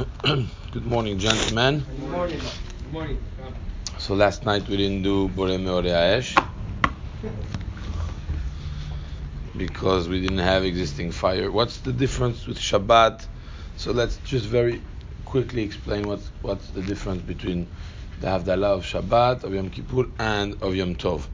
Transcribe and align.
Good 0.72 0.86
morning, 0.86 1.18
gentlemen. 1.18 1.80
Good 1.80 2.08
morning. 2.08 2.38
Good 2.84 2.92
morning. 2.92 3.18
So 3.98 4.14
last 4.14 4.46
night 4.46 4.66
we 4.66 4.78
didn't 4.78 5.02
do 5.02 5.28
Bore 5.28 5.58
Meore 5.58 5.82
Aesh 5.82 6.32
because 9.54 10.08
we 10.08 10.22
didn't 10.22 10.38
have 10.38 10.64
existing 10.64 11.12
fire. 11.12 11.50
What's 11.50 11.80
the 11.80 11.92
difference 11.92 12.46
with 12.46 12.58
Shabbat? 12.58 13.26
So 13.76 13.92
let's 13.92 14.16
just 14.24 14.46
very 14.46 14.80
quickly 15.26 15.62
explain 15.62 16.08
what's 16.08 16.30
what's 16.40 16.68
the 16.68 16.82
difference 16.82 17.20
between 17.20 17.68
the 18.20 18.28
Havdalah 18.28 18.78
of 18.78 18.84
Shabbat, 18.84 19.44
of 19.44 19.52
Yom 19.52 19.68
Kippur, 19.68 20.06
and 20.18 20.62
of 20.62 20.74
Yom 20.74 20.94
Tov. 20.94 21.26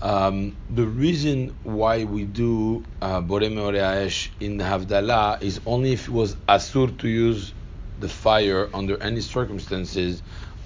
Um, 0.00 0.56
the 0.70 0.86
reason 0.86 1.56
why 1.64 2.04
we 2.04 2.24
do 2.24 2.84
uh, 3.02 3.20
Bore 3.20 3.40
Meore 3.40 4.28
in 4.38 4.56
the 4.56 4.64
Havdalah 4.64 5.42
is 5.42 5.60
only 5.66 5.92
if 5.92 6.06
it 6.06 6.12
was 6.12 6.36
Asur 6.48 6.96
to 6.98 7.08
use 7.08 7.52
the 7.98 8.08
fire 8.08 8.68
under 8.72 9.02
any 9.02 9.20
circumstances 9.20 10.22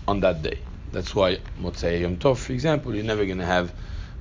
on 0.07 0.21
that 0.21 0.43
day. 0.43 0.59
That's 0.93 1.15
why 1.15 1.39
Motzei 1.59 2.03
Yom 2.03 2.19
Tov, 2.19 2.37
for 2.37 2.53
example, 2.53 2.95
you're 2.95 3.05
never 3.05 3.25
going 3.25 3.39
to 3.39 3.47
have 3.47 3.73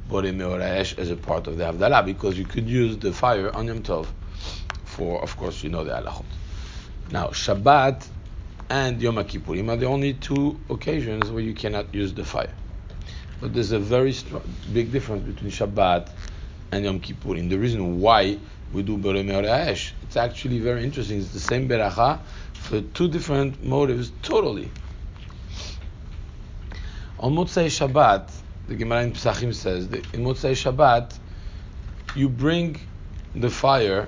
Bore 0.07 0.21
Meore 0.21 0.61
Aesh 0.61 0.97
as 0.97 1.11
a 1.11 1.17
part 1.17 1.47
of 1.47 1.57
the 1.57 1.65
Havdalah 1.65 2.05
because 2.05 2.37
you 2.37 2.45
could 2.45 2.69
use 2.69 2.97
the 2.97 3.11
fire 3.11 3.53
on 3.53 3.67
Yom 3.67 3.83
Tov 3.83 4.07
for, 4.85 5.21
of 5.21 5.35
course, 5.35 5.61
you 5.61 5.69
know 5.69 5.83
the 5.83 5.91
halachot. 5.91 6.23
Now, 7.11 7.27
Shabbat 7.27 8.07
and 8.69 9.01
Yom 9.01 9.15
Kippurim 9.15 9.69
are 9.69 9.75
the 9.75 9.87
only 9.87 10.13
two 10.13 10.57
occasions 10.69 11.29
where 11.29 11.43
you 11.43 11.53
cannot 11.53 11.93
use 11.93 12.13
the 12.13 12.23
fire. 12.23 12.53
But 13.41 13.55
there's 13.55 13.71
a 13.71 13.79
very 13.79 14.15
big 14.71 14.91
difference 14.91 15.23
between 15.23 15.49
Shabbat 15.51 16.09
and 16.71 16.85
Yom 16.85 16.99
Kippurim. 16.99 17.49
The 17.49 17.57
reason 17.57 17.99
why 17.99 18.37
we 18.71 18.83
do 18.83 18.97
Bore 18.97 19.15
Meore 19.15 19.43
Aesh, 19.43 19.93
it's 20.03 20.15
actually 20.15 20.59
very 20.59 20.83
interesting. 20.83 21.19
It's 21.19 21.33
the 21.33 21.39
same 21.39 21.67
beracha 21.67 22.19
for 22.53 22.81
two 22.81 23.07
different 23.07 23.63
motives, 23.63 24.11
totally. 24.21 24.69
On 27.19 27.33
Motzei 27.33 27.65
Shabbat, 27.65 28.31
the 28.67 28.75
Gemara 28.75 29.03
in 29.03 29.11
Pesachim 29.11 29.53
says, 29.53 29.87
that 29.89 30.13
in 30.13 30.23
Motzei 30.23 30.53
Shabbat, 30.53 31.17
you 32.15 32.29
bring 32.29 32.79
the 33.33 33.49
fire, 33.49 34.07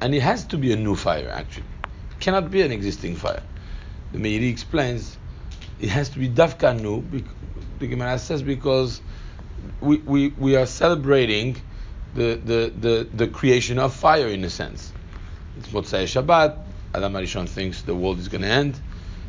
and 0.00 0.14
it 0.14 0.20
has 0.20 0.44
to 0.46 0.58
be 0.58 0.72
a 0.72 0.76
new 0.76 0.96
fire, 0.96 1.30
actually. 1.30 1.66
It 2.10 2.20
cannot 2.20 2.50
be 2.50 2.62
an 2.62 2.72
existing 2.72 3.14
fire. 3.16 3.42
The 4.12 4.18
Meiri 4.18 4.50
explains, 4.50 5.16
it 5.80 5.90
has 5.90 6.08
to 6.10 6.18
be 6.18 6.28
dafka 6.28 6.78
new, 6.80 7.04
the 7.78 7.86
Gemara 7.86 8.18
says 8.18 8.42
because 8.42 9.00
we, 9.80 9.98
we, 9.98 10.28
we 10.28 10.56
are 10.56 10.66
celebrating 10.66 11.56
the, 12.14 12.34
the, 12.42 12.72
the, 12.78 13.08
the 13.12 13.28
creation 13.28 13.78
of 13.78 13.94
fire 13.94 14.28
in 14.28 14.44
a 14.44 14.50
sense. 14.50 14.92
It's 15.58 15.68
Motzei 15.68 16.04
Shabbat. 16.04 16.58
Adam 16.94 17.12
Arishon 17.12 17.48
thinks 17.48 17.82
the 17.82 17.94
world 17.94 18.18
is 18.18 18.28
going 18.28 18.42
to 18.42 18.48
end 18.48 18.80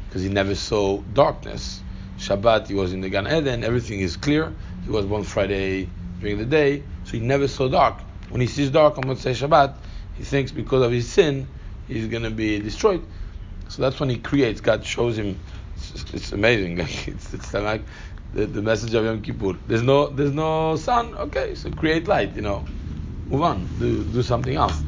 because 0.07 0.21
he 0.21 0.29
never 0.29 0.55
saw 0.55 1.01
darkness. 1.13 1.81
Shabbat, 2.17 2.67
he 2.67 2.73
was 2.73 2.93
in 2.93 3.01
the 3.01 3.09
Gan 3.09 3.27
Eden, 3.27 3.63
everything 3.63 3.99
is 3.99 4.15
clear. 4.15 4.53
He 4.85 4.89
was 4.89 5.05
born 5.05 5.23
Friday 5.23 5.89
during 6.19 6.37
the 6.37 6.45
day, 6.45 6.83
so 7.03 7.11
he 7.11 7.19
never 7.19 7.47
saw 7.47 7.67
dark. 7.67 7.99
When 8.29 8.41
he 8.41 8.47
sees 8.47 8.69
dark 8.69 8.97
on 8.97 9.05
Motzei 9.05 9.35
Shabbat, 9.35 9.75
he 10.15 10.23
thinks 10.23 10.51
because 10.51 10.83
of 10.83 10.91
his 10.91 11.07
sin, 11.09 11.47
he's 11.87 12.07
going 12.07 12.23
to 12.23 12.31
be 12.31 12.59
destroyed. 12.59 13.05
So 13.69 13.81
that's 13.81 13.99
when 13.99 14.09
he 14.09 14.17
creates. 14.17 14.61
God 14.61 14.85
shows 14.85 15.17
him. 15.17 15.37
It's, 16.13 16.31
amazing. 16.31 16.79
it's, 16.79 17.33
it's 17.33 17.53
like 17.53 17.83
the, 18.33 18.45
the 18.45 18.61
message 18.61 18.93
of 18.93 19.05
Yom 19.05 19.21
Kippur. 19.21 19.57
There's 19.67 19.81
no 19.81 20.07
there's 20.07 20.33
no 20.33 20.75
sun. 20.75 21.15
Okay, 21.15 21.55
so 21.55 21.71
create 21.71 22.07
light. 22.07 22.35
You 22.35 22.41
know, 22.41 22.65
move 23.29 23.41
on. 23.41 23.67
Do 23.79 24.03
do 24.03 24.21
something 24.21 24.55
else. 24.55 24.83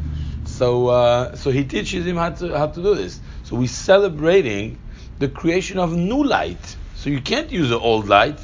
So 0.46 0.88
uh, 0.88 1.36
so 1.36 1.52
he 1.52 1.64
teaches 1.66 2.06
him 2.06 2.18
how 2.18 2.30
to 2.30 2.58
how 2.58 2.68
to 2.68 2.82
do 2.82 2.96
this. 2.96 3.20
So 3.44 3.56
we're 3.56 3.68
celebrating 3.68 4.78
the 5.20 5.28
creation 5.28 5.80
of 5.80 5.94
new 5.96 6.24
light. 6.24 6.76
So 6.96 7.10
you 7.10 7.22
can't 7.22 7.52
use 7.52 7.70
the 7.70 7.80
old 7.80 8.08
light. 8.08 8.40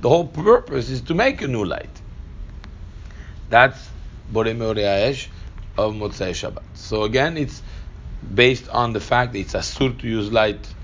The 0.00 0.08
whole 0.08 0.26
purpose 0.26 0.90
is 0.90 1.00
to 1.02 1.14
make 1.14 1.42
a 1.42 1.48
new 1.48 1.64
light. 1.64 1.90
That's 3.48 3.88
Bore 4.30 4.44
Meore 4.44 4.74
Aesh 4.74 5.28
of 5.78 5.94
Motzei 5.94 6.30
Shabbat. 6.30 6.62
So 6.74 7.04
again, 7.04 7.36
it's 7.36 7.62
based 8.34 8.68
on 8.68 8.92
the 8.92 9.00
fact 9.00 9.32
that 9.32 9.38
it's 9.38 9.54
asur 9.54 9.98
to 10.00 10.08
use 10.08 10.32
light 10.32 10.74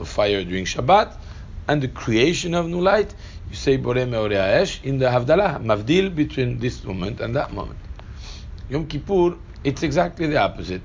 of 0.00 0.08
fire 0.08 0.42
during 0.44 0.64
Shabbat, 0.64 1.14
and 1.68 1.82
the 1.82 1.88
creation 1.88 2.54
of 2.54 2.68
new 2.68 2.80
light, 2.80 3.14
you 3.48 3.54
say 3.54 3.76
Bore 3.76 3.94
Meore 3.94 4.30
Aesh 4.30 4.82
in 4.82 4.98
the 4.98 5.06
Havdalah, 5.06 5.62
Mavdil 5.62 6.14
between 6.14 6.58
this 6.58 6.82
moment 6.84 7.20
and 7.20 7.36
that 7.36 7.52
moment. 7.52 7.78
Yom 8.68 8.86
Kippur, 8.86 9.36
it's 9.62 9.82
exactly 9.82 10.26
the 10.26 10.38
opposite. 10.38 10.82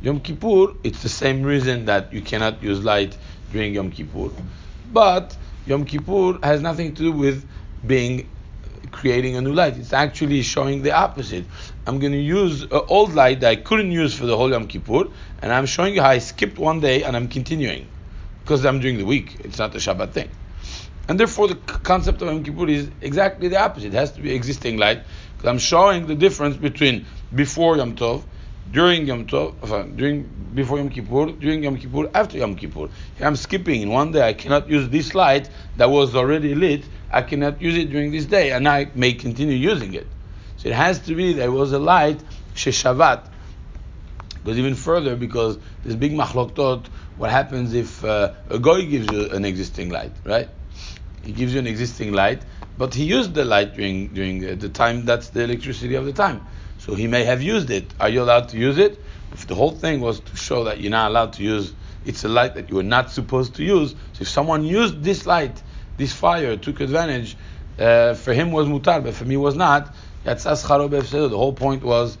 Yom 0.00 0.20
Kippur, 0.20 0.74
it's 0.82 1.02
the 1.02 1.08
same 1.08 1.42
reason 1.42 1.86
that 1.86 2.12
you 2.12 2.20
cannot 2.20 2.62
use 2.62 2.82
light 2.84 3.16
during 3.52 3.74
Yom 3.74 3.90
Kippur. 3.90 4.30
But 4.92 5.36
Yom 5.66 5.84
Kippur 5.84 6.38
has 6.42 6.60
nothing 6.60 6.94
to 6.94 7.02
do 7.02 7.12
with 7.12 7.46
being 7.86 8.28
creating 8.90 9.36
a 9.36 9.40
new 9.40 9.52
light. 9.52 9.76
It's 9.76 9.92
actually 9.92 10.42
showing 10.42 10.82
the 10.82 10.92
opposite. 10.92 11.44
I'm 11.86 11.98
going 11.98 12.12
to 12.12 12.20
use 12.20 12.62
an 12.62 12.82
old 12.88 13.14
light 13.14 13.40
that 13.40 13.50
I 13.50 13.56
couldn't 13.56 13.90
use 13.90 14.14
for 14.14 14.26
the 14.26 14.36
whole 14.36 14.50
Yom 14.50 14.68
Kippur, 14.68 15.04
and 15.42 15.52
I'm 15.52 15.66
showing 15.66 15.94
you 15.94 16.02
how 16.02 16.10
I 16.10 16.18
skipped 16.18 16.58
one 16.58 16.80
day 16.80 17.02
and 17.02 17.16
I'm 17.16 17.28
continuing 17.28 17.88
because 18.44 18.64
I'm 18.66 18.78
doing 18.78 18.98
the 18.98 19.06
week. 19.06 19.36
It's 19.40 19.58
not 19.58 19.74
a 19.74 19.78
Shabbat 19.78 20.12
thing. 20.12 20.28
And 21.08 21.18
therefore, 21.18 21.48
the 21.48 21.54
concept 21.54 22.20
of 22.20 22.28
Yom 22.28 22.44
Kippur 22.44 22.68
is 22.68 22.90
exactly 23.00 23.48
the 23.48 23.58
opposite. 23.58 23.88
It 23.88 23.94
has 23.94 24.12
to 24.12 24.20
be 24.20 24.34
existing 24.34 24.76
light. 24.76 25.02
Because 25.36 25.48
I'm 25.48 25.58
showing 25.58 26.06
the 26.06 26.14
difference 26.14 26.56
between 26.56 27.06
before 27.34 27.78
Yom 27.78 27.96
Tov, 27.96 28.22
during 28.70 29.06
Yom 29.06 29.26
Tov, 29.26 29.54
uh, 29.62 29.82
during 29.96 30.22
before 30.54 30.76
Yom 30.78 30.90
Kippur, 30.90 31.32
during 31.32 31.62
Yom 31.62 31.78
Kippur, 31.78 32.10
after 32.14 32.36
Yom 32.36 32.54
Kippur. 32.54 32.88
I'm 33.20 33.36
skipping. 33.36 33.80
In 33.80 33.90
one 33.90 34.12
day, 34.12 34.26
I 34.26 34.34
cannot 34.34 34.68
use 34.68 34.90
this 34.90 35.14
light 35.14 35.48
that 35.78 35.88
was 35.88 36.14
already 36.14 36.54
lit. 36.54 36.84
I 37.10 37.22
cannot 37.22 37.62
use 37.62 37.76
it 37.76 37.90
during 37.90 38.12
this 38.12 38.26
day, 38.26 38.52
and 38.52 38.68
I 38.68 38.88
may 38.94 39.14
continue 39.14 39.56
using 39.56 39.94
it. 39.94 40.06
So 40.58 40.68
it 40.68 40.74
has 40.74 40.98
to 41.00 41.14
be 41.14 41.32
there 41.32 41.50
was 41.50 41.72
a 41.72 41.78
light 41.78 42.22
sheshavat. 42.54 43.30
Goes 44.44 44.58
even 44.58 44.74
further 44.74 45.16
because 45.16 45.58
this 45.84 45.94
big 45.94 46.12
machloktot 46.12 46.86
what 47.16 47.30
happens 47.30 47.74
if 47.74 48.04
uh, 48.04 48.32
a 48.50 48.58
goy 48.58 48.86
gives 48.86 49.10
you 49.10 49.30
an 49.30 49.44
existing 49.44 49.90
light, 49.90 50.12
right? 50.24 50.48
He 51.22 51.32
gives 51.32 51.54
you 51.54 51.60
an 51.60 51.66
existing 51.66 52.12
light, 52.12 52.42
but 52.76 52.94
he 52.94 53.04
used 53.04 53.34
the 53.34 53.44
light 53.44 53.74
during 53.74 54.08
during 54.08 54.58
the 54.58 54.68
time 54.68 55.04
that's 55.04 55.28
the 55.28 55.42
electricity 55.42 55.94
of 55.94 56.04
the 56.04 56.12
time. 56.12 56.40
So 56.78 56.94
he 56.94 57.06
may 57.06 57.24
have 57.24 57.40
used 57.40 57.70
it. 57.70 57.94
Are 57.98 58.08
you 58.08 58.22
allowed 58.22 58.48
to 58.50 58.58
use 58.58 58.78
it? 58.78 59.02
If 59.32 59.46
the 59.46 59.54
whole 59.54 59.70
thing 59.70 60.00
was 60.00 60.20
to 60.20 60.36
show 60.36 60.64
that 60.64 60.80
you're 60.80 60.90
not 60.90 61.10
allowed 61.10 61.32
to 61.34 61.42
use, 61.42 61.72
it's 62.04 62.24
a 62.24 62.28
light 62.28 62.54
that 62.56 62.68
you 62.70 62.78
are 62.78 62.90
not 62.96 63.10
supposed 63.10 63.54
to 63.56 63.64
use. 63.64 63.92
So 64.12 64.22
if 64.22 64.28
someone 64.28 64.64
used 64.64 65.02
this 65.02 65.26
light, 65.26 65.62
this 65.96 66.12
fire, 66.12 66.56
took 66.56 66.80
advantage, 66.80 67.36
uh, 67.78 68.14
for 68.14 68.34
him 68.34 68.52
was 68.52 68.66
mutar, 68.66 69.02
but 69.02 69.14
for 69.14 69.24
me 69.24 69.36
was 69.36 69.54
not. 69.54 69.94
That's 70.24 70.44
ascharo 70.44 70.90
The 70.90 71.36
whole 71.36 71.52
point 71.52 71.82
was 71.82 72.18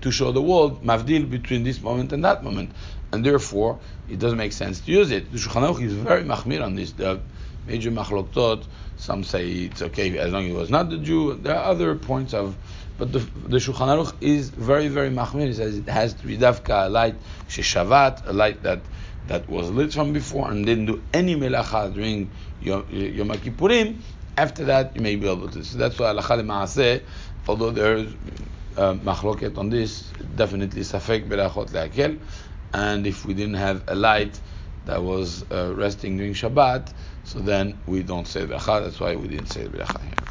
to 0.00 0.10
show 0.10 0.32
the 0.32 0.42
world 0.42 0.82
mavdil 0.84 1.28
between 1.28 1.64
this 1.64 1.80
moment 1.80 2.12
and 2.12 2.24
that 2.24 2.42
moment 2.42 2.70
and 3.12 3.24
therefore 3.24 3.78
it 4.08 4.18
doesn't 4.18 4.38
make 4.38 4.52
sense 4.52 4.80
to 4.80 4.92
use 4.92 5.10
it. 5.10 5.30
The 5.32 5.38
Shulchan 5.38 5.62
Aruch 5.62 5.82
is 5.82 5.92
very 5.92 6.24
machmir 6.24 6.64
on 6.64 6.74
this. 6.74 6.92
The 6.92 7.20
major 7.66 7.90
machloktot, 7.90 8.64
some 8.96 9.24
say 9.24 9.50
it's 9.50 9.82
okay 9.82 10.16
as 10.18 10.32
long 10.32 10.44
as 10.44 10.48
he 10.48 10.56
was 10.56 10.70
not 10.70 10.90
the 10.90 10.98
Jew. 10.98 11.34
There 11.34 11.54
are 11.54 11.64
other 11.64 11.94
points 11.94 12.34
of, 12.34 12.56
but 12.98 13.12
the, 13.12 13.18
the 13.18 13.58
Shulchan 13.58 13.88
Aruch 13.88 14.14
is 14.20 14.50
very, 14.50 14.88
very 14.88 15.10
machmir. 15.10 15.48
It 15.48 15.54
says 15.54 15.76
it 15.76 15.88
has 15.88 16.14
to 16.14 16.26
be 16.26 16.36
davka, 16.38 16.86
a 16.86 16.88
light, 16.88 17.16
sheshavat, 17.48 18.26
a 18.26 18.32
light 18.32 18.62
that 18.62 18.80
that 19.28 19.48
was 19.48 19.70
lit 19.70 19.92
from 19.92 20.14
before 20.14 20.50
and 20.50 20.64
didn't 20.64 20.86
do 20.86 21.02
any 21.12 21.36
melacha 21.36 21.92
during 21.92 22.30
Yom, 22.62 22.86
Yom 22.90 23.28
Kippurim. 23.28 24.00
After 24.38 24.64
that, 24.66 24.96
you 24.96 25.02
may 25.02 25.16
be 25.16 25.28
able 25.28 25.48
to. 25.48 25.62
So 25.64 25.76
that's 25.76 25.98
why 25.98 26.14
halacha 26.14 26.42
le'maaseh, 26.42 27.02
although 27.46 27.70
there's 27.70 28.10
uh, 28.78 28.94
machloket 28.94 29.58
on 29.58 29.68
this, 29.70 30.12
definitely 30.34 30.82
safek 30.82 31.28
berachot 31.28 31.70
le'akel. 31.72 32.20
And 32.72 33.06
if 33.06 33.24
we 33.24 33.34
didn't 33.34 33.54
have 33.54 33.84
a 33.88 33.94
light 33.94 34.40
that 34.84 35.02
was 35.02 35.44
uh, 35.50 35.74
resting 35.74 36.16
during 36.16 36.34
Shabbat, 36.34 36.92
so 37.24 37.40
then 37.40 37.82
we 37.86 38.02
don't 38.02 38.26
say 38.26 38.46
bracha. 38.46 38.82
That's 38.84 39.00
why 39.00 39.16
we 39.16 39.28
didn't 39.28 39.48
say 39.48 39.66
bracha 39.66 40.02
here. 40.02 40.27